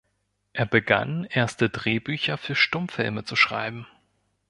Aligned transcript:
Er 0.53 0.65
begann, 0.65 1.25
erste 1.25 1.69
Drehbücher 1.69 2.39
für 2.39 2.55
Stummfilme 2.55 3.23
zu 3.23 3.35
schreiben. 3.35 3.85